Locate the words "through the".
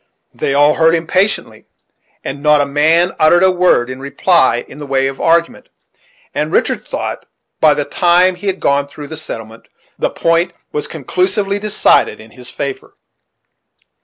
8.87-9.15